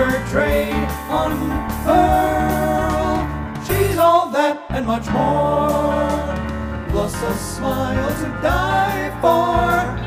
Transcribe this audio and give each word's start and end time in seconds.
her 0.00 0.16
trade 0.30 0.88
unfurl. 1.12 1.60
She's 3.66 3.98
all 3.98 4.30
that 4.30 4.56
and 4.70 4.86
much 4.86 5.06
more, 5.10 6.34
plus 6.88 7.14
a 7.22 7.34
smile 7.34 8.08
to 8.20 8.28
die 8.40 9.10
for. 9.20 10.00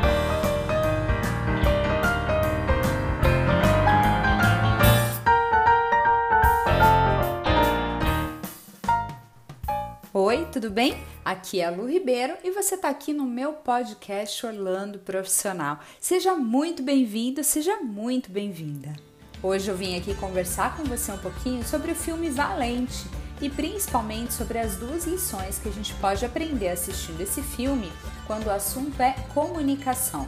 Oi, 10.12 10.46
tudo 10.52 10.70
bem? 10.70 10.96
Aqui 11.24 11.60
é 11.60 11.66
a 11.66 11.70
Lu 11.70 11.86
Ribeiro 11.86 12.34
e 12.42 12.50
você 12.50 12.74
está 12.74 12.88
aqui 12.88 13.12
no 13.12 13.24
meu 13.24 13.52
podcast 13.52 14.44
Orlando 14.44 14.98
Profissional. 14.98 15.78
Seja 16.00 16.34
muito 16.34 16.82
bem-vindo, 16.82 17.42
seja 17.44 17.76
muito 17.76 18.30
bem-vinda. 18.30 19.13
Hoje 19.44 19.70
eu 19.70 19.76
vim 19.76 19.94
aqui 19.94 20.14
conversar 20.14 20.74
com 20.74 20.84
você 20.84 21.12
um 21.12 21.18
pouquinho 21.18 21.62
sobre 21.66 21.92
o 21.92 21.94
filme 21.94 22.30
Valente 22.30 23.04
e 23.42 23.50
principalmente 23.50 24.32
sobre 24.32 24.58
as 24.58 24.76
duas 24.76 25.04
lições 25.04 25.58
que 25.58 25.68
a 25.68 25.70
gente 25.70 25.92
pode 25.96 26.24
aprender 26.24 26.70
assistindo 26.70 27.20
esse 27.20 27.42
filme 27.42 27.92
quando 28.26 28.46
o 28.46 28.50
assunto 28.50 28.98
é 29.02 29.14
comunicação. 29.34 30.26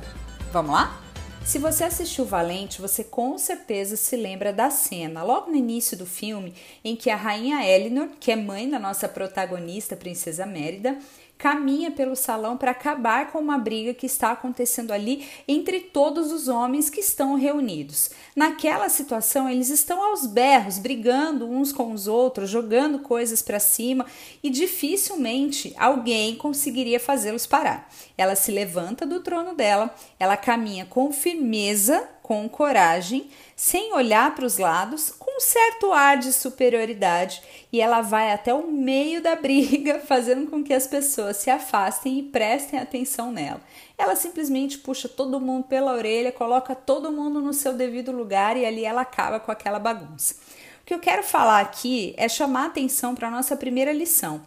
Vamos 0.53 0.73
lá? 0.73 1.06
Se 1.47 1.61
você 1.61 1.85
assistiu 1.85 2.25
Valente, 2.25 2.81
você 2.81 3.05
com 3.05 3.39
certeza 3.39 3.95
se 3.95 4.17
lembra 4.17 4.53
da 4.53 4.69
cena, 4.69 5.23
logo 5.23 5.49
no 5.49 5.57
início 5.57 5.97
do 5.97 6.05
filme, 6.05 6.53
em 6.85 6.97
que 6.97 7.09
a 7.09 7.15
rainha 7.15 7.65
Elinor, 7.65 8.09
que 8.19 8.33
é 8.33 8.37
mãe 8.37 8.69
da 8.69 8.81
nossa 8.81 9.09
protagonista, 9.09 9.95
Princesa 9.95 10.45
Mérida, 10.45 10.99
caminha 11.39 11.91
pelo 11.91 12.17
salão 12.17 12.57
para 12.57 12.71
acabar 12.71 13.31
com 13.31 13.39
uma 13.39 13.59
briga 13.59 13.93
que 13.93 14.07
está 14.07 14.33
acontecendo 14.33 14.93
ali 14.93 15.29
entre 15.47 15.81
todos 15.81 16.33
os 16.33 16.49
homens 16.49 16.89
que 16.89 17.01
estão 17.01 17.35
reunidos. 17.35 18.11
Naquela 18.35 18.89
situação, 18.89 19.49
eles 19.49 19.69
estão 19.69 20.03
aos 20.03 20.27
berros, 20.27 20.79
brigando 20.79 21.49
uns 21.49 21.73
com 21.73 21.93
os 21.93 22.09
outros, 22.09 22.49
jogando 22.49 23.01
coisas 23.01 23.43
para 23.43 23.61
cima 23.61 24.07
e 24.43 24.49
dificilmente 24.49 25.75
alguém 25.77 26.37
conseguiria 26.37 26.99
fazê-los 26.99 27.47
parar. 27.47 27.91
Ela 28.17 28.35
se 28.35 28.51
levanta 28.51 29.05
do 29.05 29.21
trono 29.21 29.55
dela, 29.55 29.95
ela 30.19 30.37
caminha 30.37 30.87
com 30.87 31.13
firmeza, 31.13 31.36
com 32.23 32.49
coragem, 32.49 33.31
sem 33.55 33.93
olhar 33.93 34.35
para 34.35 34.45
os 34.45 34.59
lados, 34.59 35.11
com 35.11 35.37
um 35.37 35.41
certo 35.41 35.93
ar 35.93 36.19
de 36.19 36.33
superioridade, 36.33 37.41
e 37.73 37.81
ela 37.81 38.01
vai 38.01 38.33
até 38.33 38.53
o 38.53 38.67
meio 38.67 39.23
da 39.23 39.37
briga, 39.37 40.01
fazendo 40.07 40.51
com 40.51 40.65
que 40.65 40.75
as 40.75 40.87
pessoas 40.87 41.37
se 41.37 41.51
afastem 41.51 42.19
e 42.19 42.23
prestem 42.23 42.81
atenção 42.81 43.31
nela. 43.31 43.61
Ela 43.97 44.17
simplesmente 44.17 44.79
puxa 44.79 45.09
todo 45.09 45.41
mundo 45.41 45.65
pela 45.65 45.93
orelha, 45.93 46.33
coloca 46.33 46.75
todo 46.75 47.13
mundo 47.13 47.41
no 47.41 47.53
seu 47.53 47.73
devido 47.73 48.11
lugar 48.11 48.57
e 48.57 48.67
ali 48.67 48.85
ela 48.85 49.03
acaba 49.03 49.39
com 49.39 49.53
aquela 49.53 49.79
bagunça. 49.79 50.35
O 50.83 50.87
que 50.87 50.95
eu 50.95 50.99
quero 50.99 51.23
falar 51.23 51.61
aqui 51.61 52.13
é 52.17 52.29
chamar 52.29 52.67
atenção 52.67 53.15
para 53.15 53.29
a 53.29 53.31
nossa 53.31 53.57
primeira 53.57 53.93
lição 53.93 54.43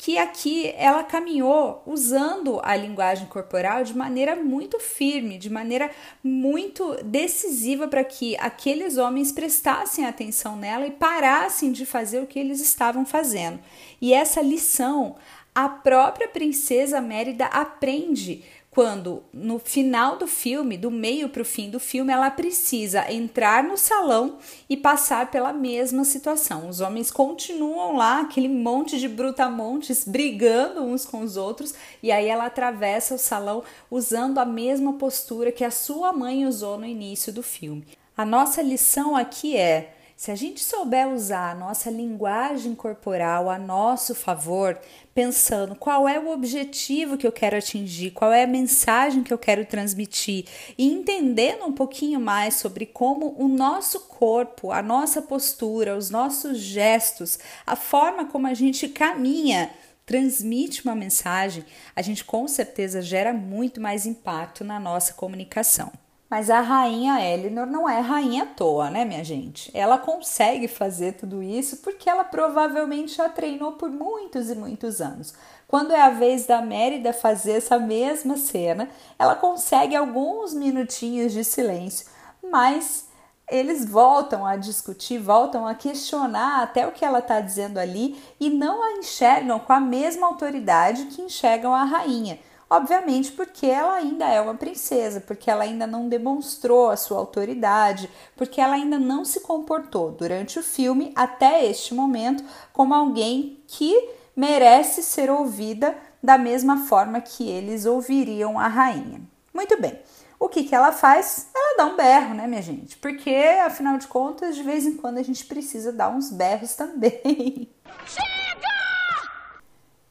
que 0.00 0.16
aqui 0.16 0.72
ela 0.78 1.04
caminhou 1.04 1.82
usando 1.84 2.58
a 2.62 2.74
linguagem 2.74 3.26
corporal 3.26 3.84
de 3.84 3.94
maneira 3.94 4.34
muito 4.34 4.80
firme, 4.80 5.36
de 5.36 5.50
maneira 5.50 5.90
muito 6.24 6.96
decisiva 7.04 7.86
para 7.86 8.02
que 8.02 8.34
aqueles 8.38 8.96
homens 8.96 9.30
prestassem 9.30 10.06
atenção 10.06 10.56
nela 10.56 10.86
e 10.86 10.90
parassem 10.90 11.70
de 11.70 11.84
fazer 11.84 12.22
o 12.22 12.26
que 12.26 12.38
eles 12.38 12.62
estavam 12.62 13.04
fazendo. 13.04 13.60
E 14.00 14.14
essa 14.14 14.40
lição 14.40 15.16
a 15.54 15.68
própria 15.68 16.28
princesa 16.28 16.98
Mérida 17.02 17.44
aprende 17.46 18.42
quando 18.70 19.24
no 19.32 19.58
final 19.58 20.16
do 20.16 20.28
filme, 20.28 20.78
do 20.78 20.92
meio 20.92 21.28
para 21.28 21.42
o 21.42 21.44
fim 21.44 21.68
do 21.68 21.80
filme, 21.80 22.12
ela 22.12 22.30
precisa 22.30 23.10
entrar 23.12 23.64
no 23.64 23.76
salão 23.76 24.38
e 24.68 24.76
passar 24.76 25.28
pela 25.28 25.52
mesma 25.52 26.04
situação. 26.04 26.68
Os 26.68 26.80
homens 26.80 27.10
continuam 27.10 27.96
lá, 27.96 28.20
aquele 28.20 28.48
monte 28.48 29.00
de 29.00 29.08
brutamontes 29.08 30.04
brigando 30.06 30.82
uns 30.82 31.04
com 31.04 31.20
os 31.22 31.36
outros, 31.36 31.74
e 32.00 32.12
aí 32.12 32.28
ela 32.28 32.46
atravessa 32.46 33.16
o 33.16 33.18
salão 33.18 33.64
usando 33.90 34.38
a 34.38 34.44
mesma 34.44 34.92
postura 34.92 35.50
que 35.50 35.64
a 35.64 35.70
sua 35.70 36.12
mãe 36.12 36.46
usou 36.46 36.78
no 36.78 36.86
início 36.86 37.32
do 37.32 37.42
filme. 37.42 37.84
A 38.16 38.24
nossa 38.24 38.62
lição 38.62 39.16
aqui 39.16 39.56
é 39.56 39.94
se 40.20 40.30
a 40.30 40.34
gente 40.34 40.62
souber 40.62 41.08
usar 41.08 41.52
a 41.52 41.54
nossa 41.54 41.90
linguagem 41.90 42.74
corporal 42.74 43.48
a 43.48 43.58
nosso 43.58 44.14
favor, 44.14 44.78
pensando 45.20 45.74
qual 45.74 46.08
é 46.08 46.18
o 46.18 46.30
objetivo 46.30 47.18
que 47.18 47.26
eu 47.26 47.32
quero 47.32 47.54
atingir, 47.54 48.12
qual 48.12 48.32
é 48.32 48.44
a 48.44 48.46
mensagem 48.46 49.22
que 49.22 49.30
eu 49.30 49.36
quero 49.36 49.66
transmitir 49.66 50.46
e 50.78 50.90
entendendo 50.90 51.66
um 51.66 51.72
pouquinho 51.74 52.18
mais 52.18 52.54
sobre 52.54 52.86
como 52.86 53.34
o 53.38 53.46
nosso 53.46 54.00
corpo, 54.00 54.72
a 54.72 54.80
nossa 54.80 55.20
postura, 55.20 55.94
os 55.94 56.08
nossos 56.08 56.58
gestos, 56.58 57.38
a 57.66 57.76
forma 57.76 58.24
como 58.24 58.46
a 58.46 58.54
gente 58.54 58.88
caminha 58.88 59.70
transmite 60.06 60.82
uma 60.86 60.94
mensagem, 60.94 61.66
a 61.94 62.00
gente 62.00 62.24
com 62.24 62.48
certeza 62.48 63.02
gera 63.02 63.34
muito 63.34 63.78
mais 63.78 64.06
impacto 64.06 64.64
na 64.64 64.80
nossa 64.80 65.12
comunicação. 65.12 65.92
Mas 66.30 66.48
a 66.48 66.60
rainha 66.60 67.20
Elinor 67.20 67.66
não 67.66 67.88
é 67.88 67.98
rainha 67.98 68.44
à 68.44 68.46
toa, 68.46 68.88
né, 68.88 69.04
minha 69.04 69.24
gente? 69.24 69.68
Ela 69.74 69.98
consegue 69.98 70.68
fazer 70.68 71.14
tudo 71.14 71.42
isso 71.42 71.78
porque 71.78 72.08
ela 72.08 72.22
provavelmente 72.22 73.16
já 73.16 73.28
treinou 73.28 73.72
por 73.72 73.90
muitos 73.90 74.48
e 74.48 74.54
muitos 74.54 75.00
anos. 75.00 75.34
Quando 75.66 75.92
é 75.92 76.00
a 76.00 76.10
vez 76.10 76.46
da 76.46 76.62
Mérida 76.62 77.12
fazer 77.12 77.52
essa 77.54 77.80
mesma 77.80 78.36
cena, 78.36 78.88
ela 79.18 79.34
consegue 79.34 79.96
alguns 79.96 80.54
minutinhos 80.54 81.32
de 81.32 81.42
silêncio, 81.42 82.06
mas 82.40 83.08
eles 83.50 83.84
voltam 83.84 84.46
a 84.46 84.54
discutir, 84.54 85.18
voltam 85.18 85.66
a 85.66 85.74
questionar 85.74 86.62
até 86.62 86.86
o 86.86 86.92
que 86.92 87.04
ela 87.04 87.18
está 87.18 87.40
dizendo 87.40 87.78
ali 87.78 88.16
e 88.38 88.48
não 88.48 88.80
a 88.84 88.92
enxergam 88.98 89.58
com 89.58 89.72
a 89.72 89.80
mesma 89.80 90.28
autoridade 90.28 91.06
que 91.06 91.22
enxergam 91.22 91.74
a 91.74 91.82
rainha. 91.82 92.38
Obviamente, 92.72 93.32
porque 93.32 93.66
ela 93.66 93.94
ainda 93.94 94.26
é 94.26 94.40
uma 94.40 94.54
princesa, 94.54 95.20
porque 95.20 95.50
ela 95.50 95.64
ainda 95.64 95.88
não 95.88 96.08
demonstrou 96.08 96.88
a 96.88 96.96
sua 96.96 97.18
autoridade, 97.18 98.08
porque 98.36 98.60
ela 98.60 98.76
ainda 98.76 98.96
não 98.96 99.24
se 99.24 99.40
comportou 99.40 100.12
durante 100.12 100.56
o 100.56 100.62
filme 100.62 101.12
até 101.16 101.66
este 101.66 101.92
momento 101.92 102.44
como 102.72 102.94
alguém 102.94 103.60
que 103.66 104.10
merece 104.36 105.02
ser 105.02 105.28
ouvida 105.28 105.96
da 106.22 106.38
mesma 106.38 106.86
forma 106.86 107.20
que 107.20 107.48
eles 107.48 107.86
ouviriam 107.86 108.56
a 108.56 108.68
rainha. 108.68 109.20
Muito 109.52 109.80
bem. 109.80 109.98
O 110.38 110.48
que, 110.48 110.62
que 110.62 110.74
ela 110.74 110.92
faz? 110.92 111.48
Ela 111.52 111.76
dá 111.76 111.86
um 111.86 111.96
berro, 111.96 112.34
né, 112.34 112.46
minha 112.46 112.62
gente? 112.62 112.96
Porque, 112.98 113.34
afinal 113.64 113.98
de 113.98 114.06
contas, 114.06 114.54
de 114.54 114.62
vez 114.62 114.86
em 114.86 114.96
quando 114.96 115.18
a 115.18 115.22
gente 115.22 115.44
precisa 115.44 115.92
dar 115.92 116.08
uns 116.08 116.30
berros 116.30 116.74
também. 116.76 117.68
Chega! 118.06 118.39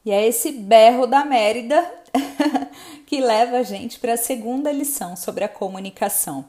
E 0.04 0.10
é 0.10 0.26
esse 0.26 0.52
berro 0.52 1.06
da 1.06 1.24
Mérida 1.24 1.88
que 3.06 3.20
leva 3.20 3.58
a 3.58 3.62
gente 3.62 3.98
para 3.98 4.14
a 4.14 4.18
segunda 4.18 4.72
lição 4.72 5.14
sobre 5.14 5.44
a 5.44 5.48
comunicação. 5.48 6.46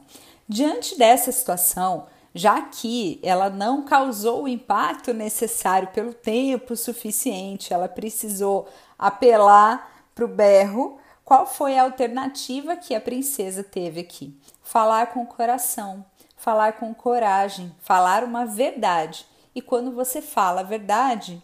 Diante 0.48 0.98
dessa 0.98 1.30
situação, 1.30 2.06
já 2.34 2.62
que 2.62 3.20
ela 3.22 3.50
não 3.50 3.84
causou 3.84 4.44
o 4.44 4.48
impacto 4.48 5.12
necessário 5.12 5.88
pelo 5.88 6.14
tempo 6.14 6.74
suficiente, 6.76 7.74
ela 7.74 7.88
precisou 7.88 8.68
apelar 8.98 10.06
para 10.14 10.24
o 10.24 10.28
berro. 10.28 10.98
Qual 11.24 11.46
foi 11.46 11.78
a 11.78 11.82
alternativa 11.82 12.76
que 12.76 12.94
a 12.94 13.00
princesa 13.00 13.62
teve 13.62 14.00
aqui? 14.00 14.34
Falar 14.62 15.08
com 15.08 15.22
o 15.22 15.26
coração, 15.26 16.04
falar 16.36 16.74
com 16.74 16.94
coragem, 16.94 17.74
falar 17.80 18.24
uma 18.24 18.46
verdade. 18.46 19.26
E 19.54 19.60
quando 19.60 19.92
você 19.92 20.22
fala 20.22 20.60
a 20.60 20.64
verdade, 20.64 21.42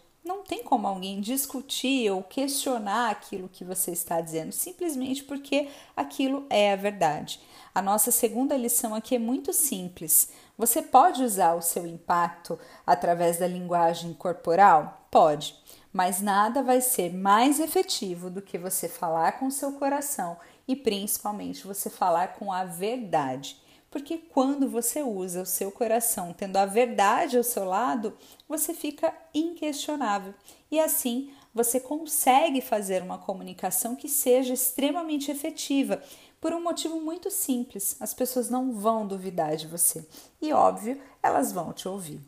tem 0.49 0.63
como 0.63 0.87
alguém 0.87 1.21
discutir 1.21 2.11
ou 2.11 2.23
questionar 2.23 3.11
aquilo 3.11 3.47
que 3.47 3.63
você 3.63 3.91
está 3.91 4.19
dizendo, 4.19 4.51
simplesmente 4.51 5.23
porque 5.23 5.69
aquilo 5.95 6.47
é 6.49 6.73
a 6.73 6.75
verdade. 6.75 7.39
A 7.73 7.83
nossa 7.83 8.09
segunda 8.09 8.57
lição 8.57 8.95
aqui 8.95 9.13
é 9.13 9.19
muito 9.19 9.53
simples. 9.53 10.31
Você 10.57 10.81
pode 10.81 11.23
usar 11.23 11.53
o 11.53 11.61
seu 11.61 11.85
impacto 11.85 12.57
através 12.83 13.37
da 13.37 13.47
linguagem 13.47 14.11
corporal? 14.15 15.05
Pode, 15.11 15.55
mas 15.93 16.19
nada 16.19 16.63
vai 16.63 16.81
ser 16.81 17.13
mais 17.13 17.59
efetivo 17.59 18.27
do 18.31 18.41
que 18.41 18.57
você 18.57 18.89
falar 18.89 19.33
com 19.33 19.45
o 19.45 19.51
seu 19.51 19.73
coração 19.73 20.35
e 20.67 20.75
principalmente 20.75 21.67
você 21.67 21.91
falar 21.91 22.29
com 22.39 22.51
a 22.51 22.63
verdade. 22.63 23.55
Porque 23.89 24.17
quando 24.17 24.69
você 24.69 25.01
usa 25.01 25.41
o 25.41 25.45
seu 25.45 25.71
coração 25.71 26.31
tendo 26.31 26.57
a 26.57 26.65
verdade 26.65 27.37
ao 27.37 27.43
seu 27.43 27.65
lado, 27.65 28.15
você 28.47 28.73
fica 28.73 29.13
inquestionável 29.33 30.33
e 30.69 30.79
assim 30.79 31.33
você 31.53 31.79
consegue 31.79 32.61
fazer 32.61 33.01
uma 33.01 33.17
comunicação 33.17 33.95
que 33.95 34.07
seja 34.07 34.53
extremamente 34.53 35.31
efetiva. 35.31 36.01
Por 36.39 36.53
um 36.53 36.61
motivo 36.61 37.01
muito 37.01 37.31
simples: 37.31 37.97
as 37.99 38.13
pessoas 38.13 38.49
não 38.49 38.71
vão 38.73 39.07
duvidar 39.07 39.55
de 39.55 39.67
você 39.67 40.07
e, 40.41 40.53
óbvio, 40.53 41.01
elas 41.21 41.51
vão 41.51 41.73
te 41.73 41.87
ouvir. 41.87 42.21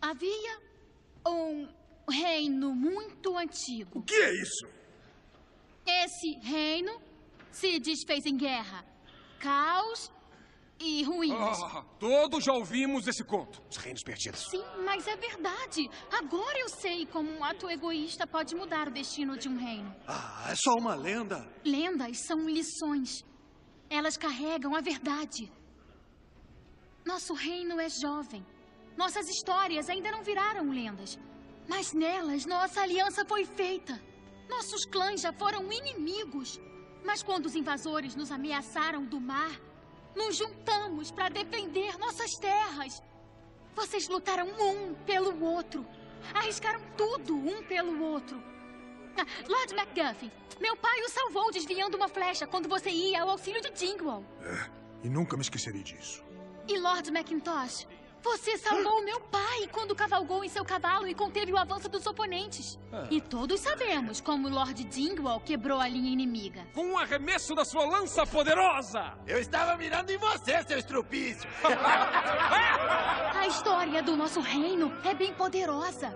Havia 0.00 0.58
um 1.26 1.68
reino 2.08 2.72
muito 2.74 3.36
antigo. 3.36 3.98
O 3.98 4.02
que 4.02 4.14
é 4.14 4.34
isso? 4.34 4.66
Esse 5.84 6.34
reino 6.34 7.00
se 7.50 7.78
desfez 7.78 8.26
em 8.26 8.36
guerra, 8.36 8.84
caos 9.38 10.10
e 10.80 11.02
ruínas. 11.02 11.60
Ah, 11.62 11.84
todos 11.98 12.44
já 12.44 12.52
ouvimos 12.52 13.06
esse 13.06 13.24
conto. 13.24 13.62
Os 13.70 13.76
reinos 13.76 14.02
perdidos. 14.02 14.46
Sim, 14.50 14.64
mas 14.84 15.06
é 15.06 15.16
verdade. 15.16 15.90
Agora 16.12 16.58
eu 16.58 16.68
sei 16.68 17.06
como 17.06 17.30
um 17.30 17.44
ato 17.44 17.68
egoísta 17.68 18.26
pode 18.26 18.54
mudar 18.54 18.88
o 18.88 18.90
destino 18.90 19.36
de 19.36 19.48
um 19.48 19.56
reino. 19.56 19.94
Ah, 20.06 20.46
é 20.50 20.54
só 20.54 20.74
uma 20.74 20.94
lenda. 20.94 21.46
Lendas 21.64 22.26
são 22.26 22.48
lições. 22.48 23.24
Elas 23.90 24.16
carregam 24.16 24.74
a 24.74 24.80
verdade. 24.80 25.50
Nosso 27.04 27.32
reino 27.32 27.80
é 27.80 27.88
jovem. 27.88 28.46
Nossas 28.96 29.28
histórias 29.28 29.88
ainda 29.88 30.10
não 30.10 30.22
viraram 30.22 30.70
lendas. 30.70 31.18
Mas 31.66 31.92
nelas, 31.92 32.46
nossa 32.46 32.80
aliança 32.80 33.24
foi 33.24 33.44
feita. 33.44 34.00
Nossos 34.48 34.84
clãs 34.84 35.20
já 35.20 35.32
foram 35.32 35.70
inimigos. 35.72 36.60
Mas 37.04 37.22
quando 37.22 37.46
os 37.46 37.54
invasores 37.54 38.14
nos 38.14 38.30
ameaçaram 38.30 39.04
do 39.04 39.20
mar, 39.20 39.52
nos 40.14 40.36
juntamos 40.36 41.10
para 41.10 41.28
defender 41.28 41.96
nossas 41.98 42.34
terras. 42.34 43.02
Vocês 43.74 44.08
lutaram 44.08 44.48
um 44.48 44.94
pelo 45.06 45.42
outro. 45.44 45.86
Arriscaram 46.34 46.80
tudo 46.96 47.36
um 47.36 47.62
pelo 47.62 48.02
outro. 48.02 48.42
Ah, 49.16 49.24
Lord 49.48 49.74
MacGuffin, 49.74 50.30
meu 50.60 50.76
pai 50.76 51.00
o 51.02 51.08
salvou 51.08 51.50
desviando 51.50 51.96
uma 51.96 52.08
flecha 52.08 52.46
quando 52.46 52.68
você 52.68 52.90
ia 52.90 53.22
ao 53.22 53.30
auxílio 53.30 53.60
de 53.60 53.70
Dingwall. 53.70 54.24
É, 54.42 54.70
e 55.04 55.08
nunca 55.08 55.36
me 55.36 55.42
esquecerei 55.42 55.82
disso. 55.82 56.24
E 56.66 56.78
Lord 56.78 57.10
Macintosh, 57.10 57.86
você 58.22 58.56
salvou 58.58 59.04
meu 59.04 59.20
pai 59.20 59.68
quando 59.72 59.94
cavalgou 59.94 60.44
em 60.44 60.48
seu 60.48 60.64
cavalo 60.64 61.06
e 61.06 61.14
conteve 61.14 61.52
o 61.52 61.56
avanço 61.56 61.88
dos 61.88 62.06
oponentes. 62.06 62.78
E 63.10 63.20
todos 63.20 63.60
sabemos 63.60 64.20
como 64.20 64.48
Lord 64.48 64.84
Dingwall 64.84 65.40
quebrou 65.40 65.80
a 65.80 65.88
linha 65.88 66.10
inimiga. 66.10 66.66
Com 66.74 66.86
um 66.86 66.98
arremesso 66.98 67.54
da 67.54 67.64
sua 67.64 67.84
lança 67.84 68.26
poderosa! 68.26 69.14
Eu 69.26 69.38
estava 69.38 69.76
mirando 69.76 70.10
em 70.10 70.18
você, 70.18 70.62
seu 70.64 70.78
estrupício. 70.78 71.48
A 73.34 73.46
história 73.46 74.02
do 74.02 74.16
nosso 74.16 74.40
reino 74.40 74.92
é 75.04 75.14
bem 75.14 75.32
poderosa. 75.32 76.14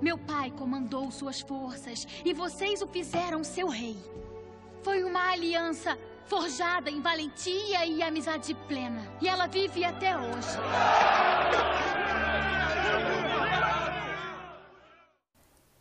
Meu 0.00 0.18
pai 0.18 0.50
comandou 0.50 1.10
suas 1.10 1.40
forças 1.40 2.06
e 2.24 2.32
vocês 2.32 2.82
o 2.82 2.88
fizeram 2.88 3.44
seu 3.44 3.68
rei. 3.68 3.96
Foi 4.82 5.04
uma 5.04 5.30
aliança 5.30 5.96
forjada 6.26 6.90
em 6.90 7.00
valentia 7.00 7.84
e 7.86 8.02
amizade 8.02 8.54
plena. 8.66 9.06
E 9.20 9.28
ela 9.28 9.46
vive 9.46 9.84
até 9.84 10.16
hoje. 10.16 10.58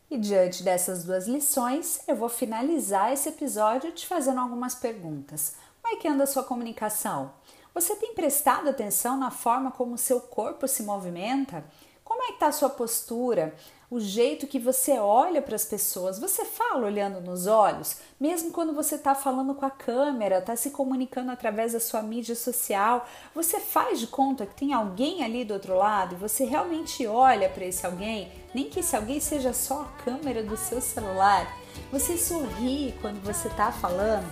E 0.10 0.18
diante 0.18 0.62
dessas 0.62 1.06
duas 1.06 1.26
lições, 1.26 2.02
eu 2.08 2.18
vou 2.18 2.28
finalizar 2.28 3.14
esse 3.14 3.30
episódio 3.30 3.94
te 3.94 4.06
fazendo 4.06 4.42
algumas 4.42 4.76
perguntas. 4.76 5.56
Como 5.82 5.96
é 5.96 5.98
que 5.98 6.08
anda 6.08 6.26
a 6.26 6.28
sua 6.28 6.44
comunicação? 6.44 7.32
Você 7.74 7.96
tem 7.96 8.14
prestado 8.14 8.70
atenção 8.70 9.18
na 9.18 9.32
forma 9.32 9.72
como 9.72 9.98
seu 9.98 10.20
corpo 10.20 10.68
se 10.68 10.84
movimenta? 10.84 11.64
Como 12.04 12.22
é 12.24 12.28
que 12.28 12.34
está 12.34 12.48
a 12.48 12.52
sua 12.52 12.70
postura? 12.70 13.56
O 13.92 14.00
jeito 14.00 14.48
que 14.48 14.58
você 14.58 14.98
olha 14.98 15.42
para 15.42 15.54
as 15.54 15.66
pessoas? 15.66 16.18
Você 16.18 16.46
fala 16.46 16.86
olhando 16.86 17.20
nos 17.20 17.46
olhos? 17.46 17.98
Mesmo 18.18 18.50
quando 18.50 18.72
você 18.74 18.96
está 18.96 19.14
falando 19.14 19.54
com 19.54 19.66
a 19.66 19.70
câmera, 19.70 20.38
está 20.38 20.56
se 20.56 20.70
comunicando 20.70 21.30
através 21.30 21.74
da 21.74 21.80
sua 21.82 22.02
mídia 22.02 22.34
social, 22.34 23.06
você 23.36 23.60
faz 23.60 24.00
de 24.00 24.08
conta 24.08 24.46
que 24.46 24.56
tem 24.56 24.72
alguém 24.72 25.26
ali 25.26 25.44
do 25.44 25.56
outro 25.56 25.76
lado 25.76 26.16
e 26.16 26.18
você 26.18 26.46
realmente 26.46 27.06
olha 27.06 27.50
para 27.50 27.66
esse 27.66 27.86
alguém, 27.86 28.32
nem 28.56 28.70
que 28.70 28.80
esse 28.80 28.96
alguém 28.96 29.20
seja 29.20 29.52
só 29.52 29.82
a 29.82 30.04
câmera 30.06 30.42
do 30.42 30.56
seu 30.56 30.80
celular. 30.80 31.54
Você 31.92 32.18
sorri 32.18 32.96
quando 33.02 33.22
você 33.22 33.50
está 33.50 33.74
falando? 33.74 34.32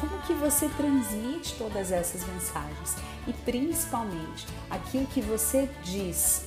Como 0.00 0.22
que 0.22 0.34
você 0.34 0.68
transmite 0.76 1.56
todas 1.58 1.90
essas 1.90 2.24
mensagens? 2.28 2.94
E 3.26 3.32
principalmente, 3.32 4.46
aquilo 4.70 5.08
que 5.08 5.20
você 5.20 5.68
diz 5.82 6.44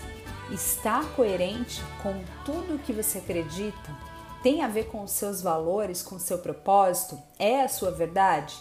está 0.53 1.03
coerente 1.15 1.81
com 2.01 2.23
tudo 2.45 2.75
o 2.75 2.79
que 2.79 2.93
você 2.93 3.17
acredita? 3.17 3.95
Tem 4.41 4.61
a 4.61 4.67
ver 4.67 4.85
com 4.85 5.03
os 5.03 5.11
seus 5.11 5.41
valores, 5.41 6.03
com 6.03 6.15
o 6.15 6.19
seu 6.19 6.37
propósito? 6.37 7.17
É 7.39 7.61
a 7.61 7.69
sua 7.69 7.91
verdade? 7.91 8.55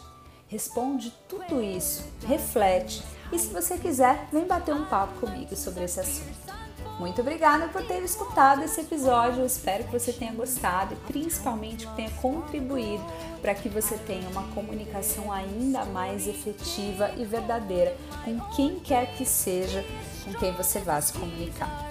Responde 0.48 1.12
tudo 1.28 1.62
isso, 1.62 2.04
reflete 2.26 3.02
e 3.32 3.38
se 3.38 3.48
você 3.48 3.78
quiser, 3.78 4.28
vem 4.30 4.46
bater 4.46 4.74
um 4.74 4.84
papo 4.84 5.18
comigo 5.20 5.56
sobre 5.56 5.84
esse 5.84 5.98
assunto. 5.98 6.61
Muito 6.98 7.20
obrigada 7.20 7.68
por 7.68 7.84
ter 7.86 8.02
escutado 8.02 8.62
esse 8.62 8.80
episódio. 8.80 9.40
Eu 9.40 9.46
espero 9.46 9.84
que 9.84 9.98
você 9.98 10.12
tenha 10.12 10.32
gostado 10.32 10.94
e 10.94 11.12
principalmente 11.12 11.86
que 11.86 11.96
tenha 11.96 12.10
contribuído 12.10 13.04
para 13.40 13.54
que 13.54 13.68
você 13.68 13.96
tenha 13.98 14.28
uma 14.28 14.44
comunicação 14.54 15.32
ainda 15.32 15.84
mais 15.86 16.28
efetiva 16.28 17.10
e 17.16 17.24
verdadeira 17.24 17.96
com 18.24 18.38
quem 18.54 18.78
quer 18.78 19.14
que 19.16 19.24
seja 19.24 19.84
com 20.24 20.32
quem 20.34 20.52
você 20.52 20.78
vá 20.78 21.00
se 21.00 21.12
comunicar. 21.12 21.88